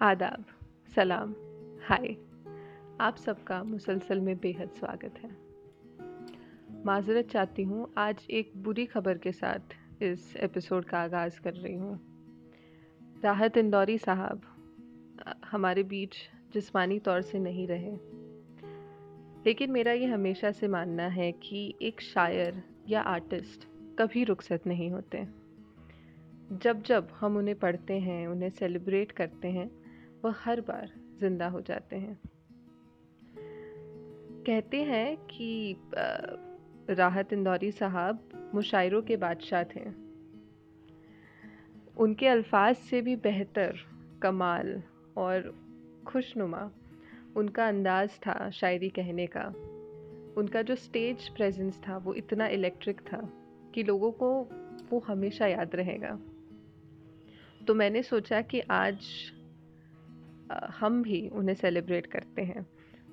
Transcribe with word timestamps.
आदाब, 0.00 0.44
सलाम, 0.96 1.34
हाय। 1.88 2.16
आप 3.00 3.16
सबका 3.16 3.64
मुसलसल 3.64 4.20
में 4.20 4.36
बेहद 4.36 4.70
स्वागत 4.70 5.14
है। 5.18 5.30
माजरत 6.84 7.28
चाहती 7.28 7.62
हूँ 7.62 7.92
आज 7.98 8.26
एक 8.30 8.52
बुरी 8.56 8.86
खबर 8.86 9.18
के 9.18 9.32
साथ 9.32 9.58
इस 10.02 10.36
एपिसोड 10.36 10.84
का 10.84 10.98
आगाज़ 10.98 11.40
कर 11.40 11.54
रही 11.54 11.74
हूँ। 11.74 12.00
राहत 13.24 13.56
इंदौरी 13.56 13.98
साहब, 13.98 14.42
हमारे 15.50 15.82
बीच 15.82 16.16
जिस्मानी 16.52 16.98
तौर 16.98 17.22
से 17.22 17.38
नहीं 17.38 17.66
रहे। 17.66 17.96
लेकिन 19.46 19.70
मेरा 19.70 19.92
ये 19.92 20.06
हमेशा 20.06 20.50
से 20.50 20.68
मानना 20.68 21.06
है 21.06 21.32
कि 21.32 21.74
एक 21.82 22.00
शायर 22.00 22.62
या 22.88 23.00
आर्टिस्ट 23.00 23.68
कभी 23.98 24.24
रुखसत 24.24 24.60
नहीं 24.66 24.90
होते। 24.90 25.26
जब 26.52 26.82
जब 26.82 27.08
हम 27.20 27.36
उन्हें 27.36 27.58
पढ़ते 27.58 27.94
हैं, 27.94 28.28
उन्हें 28.28 28.50
सेलिब्रेट 28.50 29.12
करते 29.12 29.48
हैं 29.48 29.85
वह 30.26 30.34
हर 30.38 30.60
बार 30.60 30.92
ज़िंदा 31.20 31.48
हो 31.48 31.60
जाते 31.60 31.96
हैं। 31.96 32.18
कहते 34.46 34.82
हैं 34.84 35.16
कि 35.16 35.76
राहत 36.90 37.32
इंदौरी 37.32 37.70
साहब 37.72 38.50
मुशायरों 38.54 39.02
के 39.02 39.16
बादशाह 39.16 39.62
थे। 39.64 39.84
उनके 41.96 42.26
अल्फाज 42.26 42.76
से 42.76 43.00
भी 43.02 43.16
बेहतर 43.16 43.78
कमाल 44.22 44.82
और 45.16 45.54
खुशनुमा 46.06 46.70
उनका 47.36 47.68
अंदाज़ 47.68 48.18
था 48.20 48.50
शायरी 48.50 48.88
कहने 48.88 49.26
का। 49.26 49.46
उनका 50.36 50.62
जो 50.62 50.74
स्टेज 50.76 51.28
प्रेजेंस 51.28 51.80
था 51.88 51.96
वो 51.96 52.14
इतना 52.14 52.46
इलेक्ट्रिक 52.48 53.00
था 53.02 53.20
कि 53.74 53.82
लोगों 53.82 54.10
को 54.12 54.30
वो 54.90 54.98
हमेशा 54.98 55.46
याद 55.46 55.76
रहेगा। 55.76 56.18
तो 57.66 57.74
मैंने 57.74 58.02
सोचा 58.02 58.40
कि 58.42 58.60
आज 58.60 59.06
हम 60.52 61.02
भी 61.02 61.28
उन्हें 61.28 61.54
सेलिब्रेट 61.54 62.06
करते 62.06 62.42
हैं। 62.42 62.66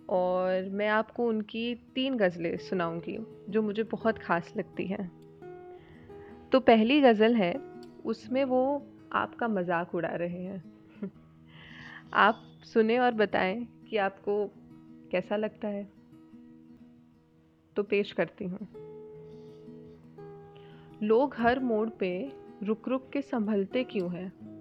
और 0.09 0.69
मैं 0.69 0.88
आपको 0.88 1.27
उनकी 1.27 1.75
तीन 1.75 2.17
गज़लें 2.17 2.58
सुनाऊँगी, 2.58 3.17
जो 3.49 3.61
मुझे 3.61 3.83
बहुत 3.83 4.17
ख़ास 4.17 4.53
लगती 4.58 4.85
हैं। 4.85 5.11
तो 6.52 6.59
पहली 6.59 7.02
गज़ल 7.02 7.35
है, 7.35 7.53
उसमें 8.05 8.43
वो 8.43 8.88
आपका 9.13 9.47
मज़ाक 9.47 9.95
उड़ा 9.95 10.09
रहे 10.09 10.43
हैं। 10.43 10.63
आप 12.13 12.43
सुने 12.63 12.97
और 12.97 13.11
बताएँ 13.11 13.67
कि 13.89 13.97
आपको 13.97 14.47
कैसा 15.11 15.36
लगता 15.36 15.67
है। 15.67 15.83
तो 17.75 17.83
पेश 17.83 18.11
करती 18.11 18.45
हूँ। 18.45 18.67
लोग 21.03 21.36
हर 21.38 21.59
मोड़ 21.59 21.89
पे 21.89 22.31
रुक 22.63 22.89
रुक 22.89 23.09
के 23.09 23.21
संभलते 23.21 23.83
क्यों 23.83 24.15
हैं? 24.15 24.52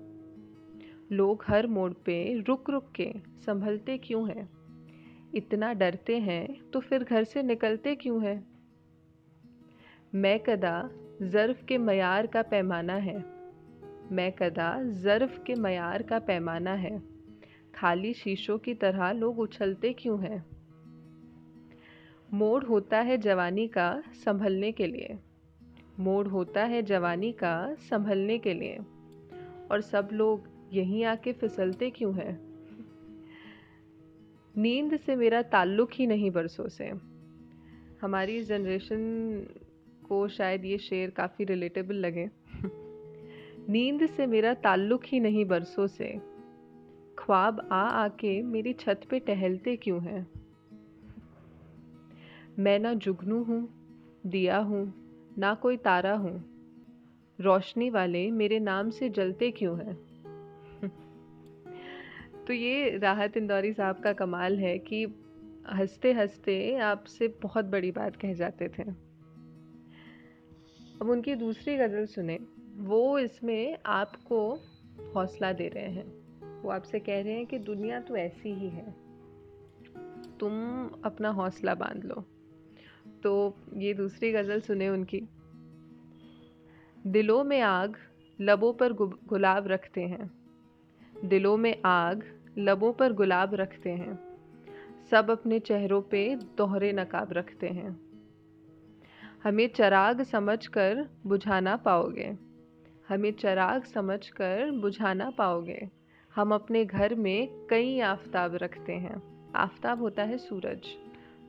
लोग 1.12 1.44
हर 1.46 1.66
मोड़ 1.66 1.92
पे 1.92 2.40
रुक 2.40 2.70
रुक 2.70 2.92
के 2.92 3.12
संभलते 3.46 3.98
क्यों 3.98 4.28
हैं? 4.28 4.48
इतना 5.34 5.72
डरते 5.72 6.18
हैं 6.18 6.70
तो 6.70 6.80
फिर 6.80 7.04
घर 7.04 7.24
से 7.24 7.42
निकलते 7.42 7.94
क्यों 7.94 8.24
हैं? 8.24 8.46
मैं 10.14 10.40
कदा 10.40 10.90
ज़र्फ़ 11.22 11.64
के 11.64 11.78
मैार 11.78 12.26
का 12.26 12.42
पैमाना 12.42 12.94
है। 12.94 13.24
मैं 14.12 14.32
कदा 14.32 14.82
ज़र्फ़ 14.82 15.42
के 15.42 15.54
मैार 15.54 16.02
का 16.02 16.18
पैमाना 16.18 16.74
है। 16.74 17.02
खाली 17.74 18.14
शीशों 18.14 18.58
की 18.58 18.74
तरह 18.74 19.12
लोग 19.12 19.38
उछलते 19.38 19.92
क्यों 19.92 20.22
हैं? 20.22 20.46
मोड़ 22.32 22.64
होता 22.64 23.00
है 23.00 23.18
जवानी 23.18 23.68
का 23.68 24.02
संभलने 24.24 24.72
के 24.72 24.86
लिए। 24.86 25.18
मोड़ 26.00 26.28
होता 26.28 26.64
है 26.64 26.82
जवानी 26.82 27.32
का 27.32 27.74
संभलने 27.74 28.38
के 28.38 28.54
लिए। 28.54 28.78
और 29.70 29.80
सब 29.80 30.08
लोग 30.12 30.51
यहीं 30.72 31.04
आके 31.04 31.32
फिसलते 31.32 31.90
क्यों 31.90 32.14
हैं? 32.14 32.40
नींद 34.56 34.96
से 34.96 35.16
मेरा 35.16 35.42
ताल्लुक 35.42 35.90
ही 35.92 36.06
नहीं 36.06 36.30
बरसों 36.30 36.68
से। 36.68 36.92
हमारी 38.02 38.42
जनरेशन 38.42 38.98
को 40.08 40.28
शायद 40.28 40.64
ये 40.64 40.78
शेर 40.78 41.10
काफ़ी 41.10 41.44
रिलेटेबल 41.44 41.94
लगे। 41.94 42.30
नींद 43.68 44.06
से 44.06 44.26
मेरा 44.26 44.54
ताल्लुक 44.54 45.02
ही 45.06 45.20
नहीं 45.20 45.44
बरसों 45.44 45.86
से। 45.86 46.20
ख्वाब 47.18 47.68
आ 47.72 47.82
आके 47.82 48.42
मेरी 48.42 48.72
छत 48.72 49.00
पे 49.10 49.18
टहलते 49.18 49.76
क्यों 49.76 50.02
हैं? 50.02 50.28
मैं 52.58 52.78
ना 52.78 52.94
जुगनू 52.94 53.42
हूँ, 53.42 53.68
दिया 54.26 54.58
हूँ, 54.58 54.94
ना 55.38 55.54
कोई 55.54 55.76
तारा 55.76 56.14
हूँ। 56.14 56.44
रोशनी 57.40 57.90
वाले 57.90 58.30
मेरे 58.30 58.58
नाम 58.58 58.90
से 58.90 59.08
जलते 59.08 59.50
क्यों 59.50 59.78
हैं? 59.78 60.11
तो 62.46 62.52
ये 62.52 62.98
राहत 62.98 63.36
इंदौरी 63.36 63.72
साहब 63.72 64.00
का 64.00 64.12
कमाल 64.12 64.58
है 64.58 64.78
कि 64.78 65.04
हँसते 65.72 66.12
हँसते 66.12 66.76
आपसे 66.76 67.28
बहुत 67.28 67.64
बड़ी 67.64 67.90
बात 67.90 68.16
कह 68.16 68.34
जाते 68.34 68.68
थे। 68.68 68.82
अब 71.00 71.08
उनकी 71.10 71.34
दूसरी 71.34 71.76
गज़ल 71.76 72.06
सुने। 72.06 72.38
वो 72.76 73.18
इसमें 73.18 73.78
आपको 73.86 74.54
हौसला 75.14 75.52
दे 75.52 75.68
रहे 75.68 75.90
हैं। 75.90 76.22
वो 76.62 76.70
आपसे 76.70 77.00
कह 77.00 77.22
रहे 77.22 77.32
हैं 77.32 77.46
कि 77.46 77.58
दुनिया 77.58 78.00
तो 78.00 78.16
ऐसी 78.16 78.48
ही 78.48 78.68
है। 78.68 78.94
तुम 80.40 80.88
अपना 81.04 81.28
हौसला 81.28 81.74
बाँध 81.74 82.04
लो। 82.04 82.24
तो 83.22 83.56
ये 83.74 83.94
दूसरी 83.94 84.32
गज़ल 84.32 84.60
सुने 84.60 84.88
उनकी। 84.88 85.22
दिलों 87.06 87.44
में 87.44 87.60
आग, 87.60 87.96
लबों 88.40 88.72
पर 88.72 88.92
गुलाब 89.26 89.66
रखते 89.66 90.00
हैं। 90.00 90.41
दिलों 91.24 91.56
में 91.56 91.82
आग, 91.84 92.22
लबों 92.58 92.92
पर 92.92 93.12
गुलाब 93.12 93.54
रखते 93.54 93.90
हैं। 93.90 94.18
सब 95.10 95.30
अपने 95.30 95.58
चेहरों 95.58 96.02
पे 96.02 96.36
दोहरे 96.36 96.92
नकाब 96.92 97.32
रखते 97.32 97.68
हैं। 97.68 98.00
हमें 99.44 99.68
चराग 99.68 100.22
समझकर 100.22 101.08
बुझाना 101.26 101.76
पाओगे। 101.76 102.38
हमें 103.08 103.32
चराग 103.32 103.82
समझकर 103.82 104.70
बुझाना 104.70 105.30
पाओगे। 105.30 105.90
हम 106.34 106.54
अपने 106.54 106.84
घर 106.84 107.14
में 107.14 107.66
कई 107.70 108.00
आफताब 108.00 108.54
रखते 108.54 108.92
हैं। 108.92 109.22
आफताब 109.52 110.00
होता 110.00 110.22
है 110.22 110.38
सूरज। 110.38 110.82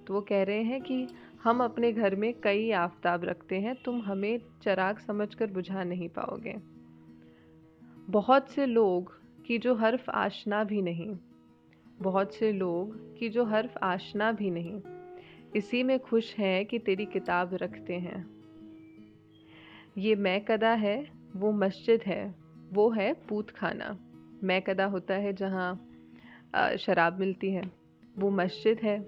तो 0.08 0.14
वो 0.14 0.22
कह 0.22 0.44
रहे 0.44 0.64
हैं 0.64 0.82
कि 0.82 1.08
हम 1.44 1.64
अपने 1.64 1.92
घर 1.92 2.16
में 2.16 2.34
कई 2.34 2.72
आफताब 2.72 3.24
रखते 3.24 3.56
हैं, 3.56 3.76
तुम 3.76 4.02
हमें 4.02 4.40
चराग 4.62 4.98
समझकर 4.98 5.48
बुझा 5.48 5.84
नहीं 5.84 6.10
पाओगे। 6.10 6.56
बहुत 8.10 8.50
से 8.50 8.66
लोग 8.66 9.23
कि 9.46 9.58
जो 9.58 9.76
हर्फ 9.76 10.10
आशना 10.10 10.64
भी 10.64 10.82
नहीं। 10.82 11.16
बहुत 12.02 12.34
से 12.34 12.52
लोग 12.52 13.18
कि 13.18 13.30
जो 13.30 13.46
हर्फ 13.46 13.78
आशना 13.84 14.32
भी 14.32 14.50
नहीं। 14.52 14.82
इसी 15.56 15.84
में 15.84 16.00
खुश 16.00 16.36
हैं 16.36 16.66
कि 16.66 16.80
तेरी 16.80 17.06
किताब 17.06 17.54
रखते 17.54 17.94
हैं। 17.94 18.26
ये 19.98 20.16
मैं 20.16 20.44
कदा 20.46 20.74
है, 20.74 21.12
वो 21.36 21.52
मस्जिद 21.52 22.02
है, 22.02 22.36
वो 22.74 22.90
है 22.90 23.14
पूत 23.30 23.50
खाना 23.50 23.98
मैं 24.44 24.62
कदा 24.62 24.86
होता 24.86 25.14
है 25.14 25.34
जहाँ 25.34 25.76
शराब 26.80 27.20
मिलती 27.20 27.52
है। 27.52 27.72
वो 28.18 28.30
मस्जिद 28.30 28.80
है 28.80 29.00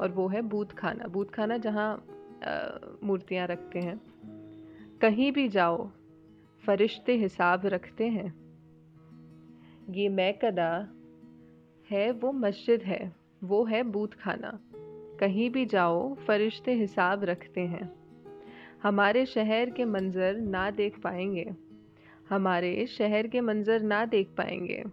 और 0.00 0.10
वो 0.10 0.28
है 0.28 0.42
बूत 0.42 0.72
खाना 0.72 1.04
बूत 1.04 1.30
खाना 1.30 1.56
जहाँ 1.56 2.04
मूर्तियाँ 3.04 3.46
रखते 3.46 3.78
हैं। 3.78 4.00
कहीं 5.00 5.32
भी 5.32 5.48
जाओ, 5.48 5.90
फरिश्ते 6.64 7.16
हिसाब 7.16 7.66
रखते 7.66 8.08
हैं। 8.08 8.41
ये 9.92 10.08
मैं 10.08 10.38
कदा 10.38 10.88
है 11.90 12.10
वो 12.12 12.32
मस्जिद 12.32 12.82
है, 12.82 13.12
वो 13.44 13.64
है 13.64 13.82
बूथ 13.82 14.08
खाना 14.08 14.58
कहीं 15.20 15.50
भी 15.50 15.64
जाओ, 15.66 16.14
फरिश्ते 16.14 16.72
हिसाब 16.74 17.24
रखते 17.24 17.60
हैं। 17.60 17.92
हमारे 18.82 19.26
शहर 19.26 19.70
के 19.70 19.84
मंज़र 19.84 20.36
ना 20.36 20.70
देख 20.70 20.98
पाएँगे। 20.98 21.54
हमारे 22.30 22.86
शहर 22.86 23.26
के 23.26 23.40
मंज़र 23.40 23.82
ना 23.82 24.04
देख 24.04 24.28
पाएँगे। 24.36 24.84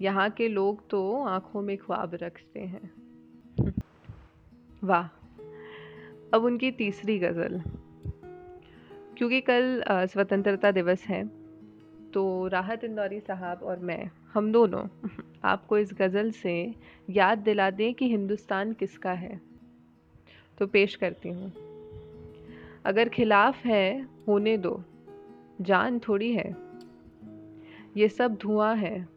यहाँ 0.00 0.30
के 0.30 0.48
लोग 0.48 0.88
तो 0.90 1.22
आँखों 1.24 1.62
में 1.62 1.76
ख्वाब 1.78 2.14
रखते 2.14 2.60
हैं। 2.60 2.92
वाह, 4.84 5.06
अब 6.34 6.44
उनकी 6.44 6.70
तीसरी 6.70 7.18
गज़ल। 7.18 7.62
क्योंकि 9.18 9.40
कल 9.40 9.82
स्वतंत्रता 9.90 10.70
दिवस 10.70 11.04
है 11.04 11.39
तो 12.14 12.46
राहत 12.46 12.84
इंदौरी 12.84 13.20
साहब 13.20 13.62
और 13.62 13.78
मैं, 13.78 14.10
हम 14.34 14.52
दोनों, 14.52 15.08
आपको 15.44 15.78
इस 15.78 15.90
गज़ल 15.98 16.30
से 16.30 16.74
याद 17.10 17.38
दिला 17.38 17.70
दें 17.70 17.94
कि 17.94 18.08
हिंदुस्तान 18.08 18.72
किसका 18.72 19.12
है। 19.12 19.40
तो 20.58 20.66
पेश 20.66 20.94
करती 20.94 21.28
हूँ। 21.28 21.52
अगर 22.84 23.08
खिलाफ 23.08 23.66
है, 23.66 24.08
होने 24.28 24.56
दो। 24.56 24.84
जान 25.60 25.98
थोड़ी 25.98 26.32
है। 26.32 26.56
ये 27.96 28.08
सब 28.08 28.34
धुआँ 28.34 28.76
है। 28.76 29.08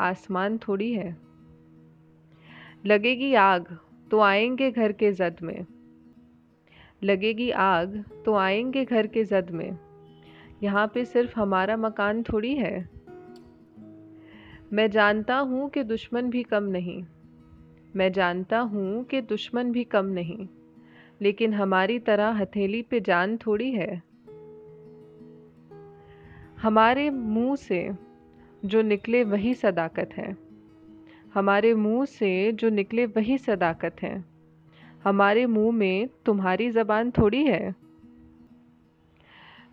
आसमान 0.00 0.58
थोड़ी 0.58 0.92
है। 0.92 1.16
लगेगी 2.86 3.34
आग 3.34 3.78
तो 4.10 4.20
आएँगे 4.20 4.70
घर 4.70 4.92
के 4.92 5.12
जद 5.12 5.36
में। 5.42 5.66
लगेगी 7.02 7.50
आग 7.50 8.04
तो 8.24 8.34
आएँगे 8.34 8.84
घर 8.84 9.06
के 9.06 9.24
जद 9.24 9.50
में। 9.50 9.87
यहाँ 10.62 10.90
पे 10.94 11.04
सिर्फ़ 11.04 11.40
हमारा 11.40 11.76
मकान 11.76 12.22
थोड़ी 12.22 12.54
है। 12.56 12.88
मैं 14.72 14.90
जानता 14.90 15.36
हूँ 15.36 15.70
कि 15.70 15.82
दुश्मन 15.82 16.30
भी 16.30 16.42
कम 16.42 16.64
नहीं। 16.64 17.02
मैं 17.96 18.12
जानता 18.12 18.58
हूँ 18.58 19.04
कि 19.04 19.20
दुश्मन 19.20 19.72
भी 19.72 19.84
कम 19.84 20.04
नहीं, 20.04 20.48
लेकिन 21.20 21.54
हमारी 21.54 21.98
तरह 21.98 22.28
हथेली 22.28 22.82
पे 22.82 23.00
जान 23.00 23.36
थोड़ी 23.36 23.70
है। 23.72 24.02
हमारे 26.62 27.10
मुँह 27.10 27.56
से 27.56 27.90
जो 28.64 28.82
निकले 28.82 29.24
वही 29.24 29.54
सदाकत 29.54 30.10
है। 30.12 30.36
हमारे 31.34 31.74
मुँह 31.74 32.04
से 32.04 32.52
जो 32.52 32.68
निकले 32.68 33.06
वही 33.06 33.38
सदाकत 33.38 33.96
है। 34.02 34.24
हमारे 35.04 35.46
मुँह 35.46 35.72
में 35.72 36.08
तुम्हारी 36.26 36.70
ज़बान 36.70 37.10
थोड़ी 37.10 37.44
है। 37.44 37.87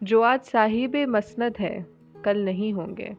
जो 0.04 0.22
आज 0.22 0.42
साहिब 0.42 0.96
मसनद 0.96 1.54
है, 1.60 1.86
कल 2.26 2.46
नहीं 2.46 2.74
होंगे। 2.74 3.16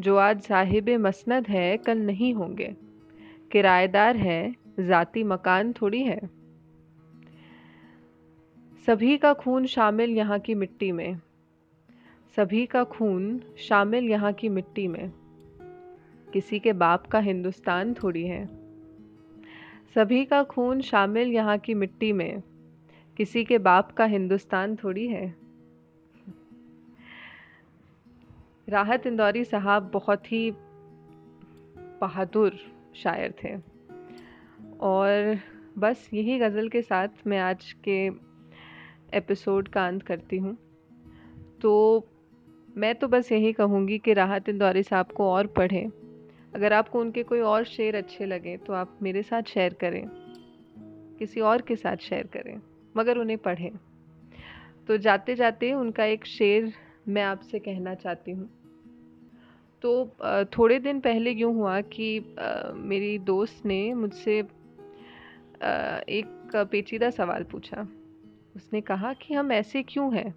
जो 0.00 0.16
आज 0.16 0.40
साहिब 0.40 0.88
मसनद 0.88 1.48
है, 1.48 1.76
कल 1.76 1.98
नहीं 1.98 2.34
होंगे। 2.34 2.76
किराएदार 3.52 4.16
है, 4.16 4.54
ज़ाती 4.80 5.24
मकान 5.24 5.72
थोड़ी 5.72 6.02
है। 6.02 6.30
सभी 8.86 9.18
का 9.18 9.32
खून 9.32 9.66
शामिल 9.66 10.10
यहाँ 10.10 10.38
की 10.38 10.54
मिट्टी 10.54 10.92
में। 10.92 11.20
सभी 12.36 12.66
का 12.66 12.84
खून 12.84 13.42
शामिल 13.58 14.04
यहाँ 14.04 14.32
की 14.32 14.48
मिट्टी 14.48 14.88
में। 14.88 15.12
किसी 16.32 16.58
के 16.58 16.72
बाप 16.72 17.06
का 17.06 17.18
हिंदुस्तान 17.18 17.94
थोड़ी 17.94 18.26
है। 18.26 18.46
सभी 19.94 20.24
का 20.24 20.42
खून 20.42 20.80
शामिल 20.80 21.28
यहाँ 21.28 21.58
की 21.58 21.74
मिट्टी 21.74 22.12
में। 22.12 22.42
किसी 23.16 23.44
के 23.44 23.58
बाप 23.58 23.92
का 23.92 24.04
हिंदुस्तान 24.04 24.76
थोड़ी 24.76 25.06
है। 25.06 25.41
राहत 28.68 29.06
इंदौरी 29.06 29.44
साहब 29.44 29.90
बहुत 29.92 30.32
ही 30.32 30.50
बहादुर 32.00 32.56
शायर 32.94 33.34
थे। 33.44 33.54
और 34.80 35.38
बस 35.78 36.08
यही 36.14 36.38
गज़ल 36.38 36.68
के 36.68 36.82
साथ 36.82 37.26
मैं 37.26 37.38
आज 37.38 37.72
के 37.84 38.06
एपिसोड 39.16 39.68
का 39.68 39.86
अंत 39.86 40.02
करती 40.02 40.38
हूँ। 40.38 40.56
तो 41.60 41.72
मैं 42.76 42.94
तो 42.94 43.08
बस 43.08 43.32
यही 43.32 43.52
कहूँगी 43.52 43.98
कि 43.98 44.12
राहत 44.12 44.48
इंदौरी 44.48 44.82
साहब 44.82 45.06
को 45.06 45.30
और 45.30 45.46
पढ़ें। 45.46 45.86
अगर 46.54 46.72
आपको 46.72 47.00
उनके 47.00 47.22
कोई 47.22 47.40
और 47.40 47.64
शेर 47.64 47.96
अच्छे 47.96 48.26
लगे 48.26 48.56
तो 48.56 48.72
आप 48.72 48.98
मेरे 49.02 49.22
साथ 49.22 49.42
शेयर 49.42 49.74
करें। 49.74 50.02
किसी 51.18 51.40
और 51.40 51.62
के 51.62 51.76
साथ 51.76 51.96
शेयर 51.96 52.26
करें, 52.26 52.60
मगर 52.96 53.18
उन्हें 53.18 53.38
पढ़ें। 53.38 53.70
तो 54.88 54.96
जाते 54.96 55.34
जाते 55.34 55.72
उनका 55.72 56.04
एक 56.04 56.26
शेर 56.26 56.72
मैं 57.08 57.22
आपसे 57.22 57.58
कहना 57.58 57.94
चाहती 57.94 58.30
हूँ। 58.30 58.48
तो 59.82 60.44
थोड़े 60.58 60.78
दिन 60.78 61.00
पहले 61.00 61.30
यूँ 61.30 61.54
हुआ 61.54 61.80
कि 61.80 62.34
मेरी 62.74 63.18
दोस्त 63.18 63.64
ने 63.66 63.94
मुझसे 63.94 64.38
एक 65.58 66.52
पेचीदा 66.70 67.10
सवाल 67.10 67.42
पूछा। 67.42 67.86
उसने 68.56 68.80
कहा 68.80 69.12
कि 69.12 69.34
हम 69.34 69.52
ऐसे 69.52 69.82
क्यों 69.82 70.14
हैं? 70.14 70.34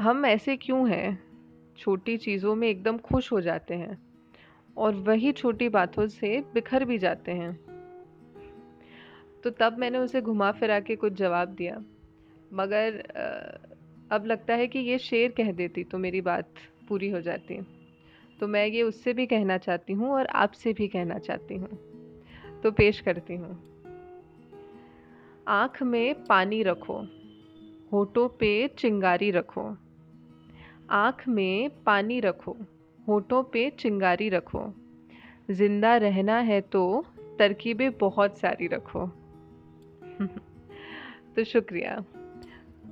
हम 0.00 0.26
ऐसे 0.26 0.56
क्यों 0.56 0.88
हैं? 0.90 1.18
छोटी 1.78 2.16
चीज़ों 2.16 2.54
में 2.54 2.68
एकदम 2.68 2.98
खुश 2.98 3.32
हो 3.32 3.40
जाते 3.40 3.74
हैं 3.74 3.98
और 4.76 4.94
वही 5.06 5.32
छोटी 5.32 5.68
बातों 5.68 6.06
से 6.06 6.40
बिखर 6.54 6.84
भी 6.84 6.98
जाते 6.98 7.32
हैं। 7.32 7.52
तो 9.44 9.50
तब 9.50 9.78
मैंने 9.78 9.98
उसे 9.98 10.20
घुमा 10.20 10.50
फिरा 10.52 10.80
के 10.80 10.96
कुछ 10.96 11.12
जवाब 11.12 11.48
दिया। 11.48 11.82
मगर 12.52 13.02
अब 14.12 14.26
लगता 14.26 14.54
है 14.54 14.66
कि 14.66 14.78
ये 14.78 14.98
शेर 14.98 15.30
कह 15.30 15.52
देती 15.52 15.84
तो 15.84 15.98
मेरी 15.98 16.20
बात 16.20 16.48
पूरी 16.88 17.10
हो 17.10 17.20
जाती। 17.20 17.66
तो 18.40 18.46
मैं 18.46 18.66
ये 18.66 18.82
उससे 18.82 19.12
भी 19.12 19.26
कहना 19.26 19.58
चाहती 19.58 19.92
हूँ 19.92 20.10
और 20.10 20.26
आपसे 20.26 20.72
भी 20.72 20.88
कहना 20.88 21.18
चाहती 21.18 21.54
हूँ। 21.54 21.78
तो 22.62 22.70
पेश 22.70 23.00
करती 23.00 23.36
हूँ। 23.36 23.72
आँख 25.48 25.82
में 25.82 26.24
पानी 26.24 26.62
रखो, 26.62 27.06
होठों 27.92 28.28
पे 28.28 28.68
चिंगारी 28.68 29.30
रखो। 29.30 29.76
आँख 30.90 31.28
में 31.28 31.84
पानी 31.84 32.20
रखो, 32.20 32.56
होठों 33.08 33.42
पे 33.42 33.70
चिंगारी 33.70 34.28
रखो। 34.28 34.74
ज़िंदा 35.50 35.96
रहना 35.96 36.38
है 36.38 36.60
तो 36.60 37.04
तरकीबें 37.38 37.98
बहुत 37.98 38.38
सारी 38.38 38.66
रखो। 38.66 39.06
तो 41.36 41.44
शुक्रिया। 41.44 42.04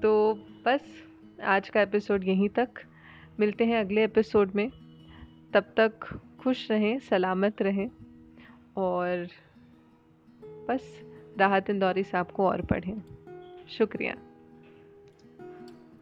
तो 0.03 0.35
बस 0.65 1.10
आज 1.45 1.69
का 1.69 1.81
एपिसोड 1.81 2.25
यहीं 2.25 2.49
तक। 2.49 2.69
मिलते 3.41 3.65
हैं 3.65 3.81
अगले 3.81 4.05
एपिसोड 4.05 4.53
में। 4.55 4.71
तब 5.55 5.75
तक 5.77 6.01
खुश 6.41 6.71
रहें, 6.71 6.99
सलामत 6.99 7.63
रहें 7.63 7.91
और 8.77 9.29
बस 10.45 11.03
राहत 11.39 11.71
इंदौरी 11.71 12.03
साहब 12.03 12.27
को 12.27 12.49
और 12.49 12.61
पढ़ें। 12.61 13.03
शुक्रिया। 13.69 14.15